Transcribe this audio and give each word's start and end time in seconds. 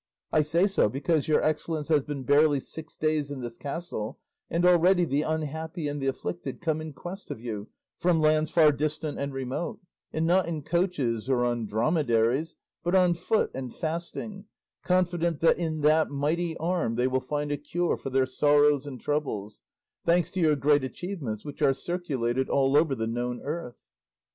I 0.31 0.41
say 0.41 0.65
so, 0.65 0.89
because 0.89 1.27
your 1.27 1.43
excellence 1.43 1.89
has 1.89 2.01
been 2.01 2.23
barely 2.23 2.59
six 2.59 2.97
days 2.97 3.29
in 3.29 3.41
this 3.41 3.55
castle, 3.59 4.17
and 4.49 4.65
already 4.65 5.05
the 5.05 5.21
unhappy 5.21 5.87
and 5.87 6.01
the 6.01 6.07
afflicted 6.07 6.59
come 6.59 6.81
in 6.81 6.91
quest 6.93 7.29
of 7.29 7.39
you 7.39 7.69
from 7.99 8.19
lands 8.19 8.49
far 8.49 8.71
distant 8.71 9.19
and 9.19 9.31
remote, 9.31 9.79
and 10.11 10.25
not 10.25 10.47
in 10.47 10.63
coaches 10.63 11.29
or 11.29 11.45
on 11.45 11.67
dromedaries, 11.67 12.55
but 12.83 12.95
on 12.95 13.13
foot 13.13 13.51
and 13.53 13.75
fasting, 13.75 14.45
confident 14.83 15.39
that 15.41 15.59
in 15.59 15.81
that 15.81 16.09
mighty 16.09 16.57
arm 16.57 16.95
they 16.95 17.07
will 17.07 17.21
find 17.21 17.51
a 17.51 17.55
cure 17.57 17.95
for 17.95 18.09
their 18.09 18.25
sorrows 18.25 18.87
and 18.87 19.01
troubles; 19.01 19.61
thanks 20.03 20.31
to 20.31 20.39
your 20.39 20.55
great 20.55 20.83
achievements, 20.83 21.45
which 21.45 21.61
are 21.61 21.73
circulated 21.75 22.49
all 22.49 22.75
over 22.75 22.95
the 22.95 23.05
known 23.05 23.39
earth." 23.43 23.77